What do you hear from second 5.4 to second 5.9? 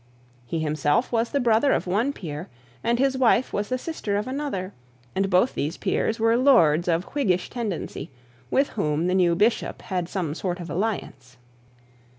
these